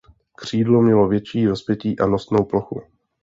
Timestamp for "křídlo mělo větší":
0.37-1.47